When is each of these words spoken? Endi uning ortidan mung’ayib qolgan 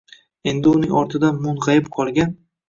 Endi 0.51 0.71
uning 0.77 0.95
ortidan 1.01 1.37
mung’ayib 1.45 1.93
qolgan 1.99 2.35